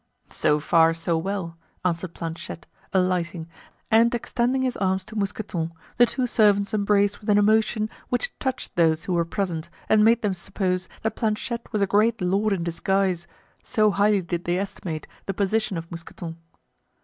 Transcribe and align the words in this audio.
"So 0.31 0.59
far 0.59 0.95
so 0.95 1.15
well," 1.15 1.57
answered 1.85 2.15
Planchet, 2.15 2.65
alighting, 2.91 3.47
and 3.91 4.15
extending 4.15 4.63
his 4.63 4.75
arms 4.77 5.05
to 5.05 5.15
Mousqueton, 5.15 5.71
the 5.97 6.07
two 6.07 6.25
servants 6.25 6.73
embraced 6.73 7.21
with 7.21 7.29
an 7.29 7.37
emotion 7.37 7.87
which 8.09 8.33
touched 8.39 8.75
those 8.75 9.03
who 9.03 9.13
were 9.13 9.25
present 9.25 9.69
and 9.87 10.03
made 10.03 10.23
them 10.23 10.33
suppose 10.33 10.89
that 11.03 11.15
Planchet 11.15 11.71
was 11.71 11.83
a 11.83 11.85
great 11.85 12.19
lord 12.19 12.51
in 12.51 12.63
disguise, 12.63 13.27
so 13.63 13.91
highly 13.91 14.23
did 14.23 14.45
they 14.45 14.57
estimate 14.57 15.05
the 15.27 15.35
position 15.35 15.77
of 15.77 15.91
Mousqueton. 15.91 16.35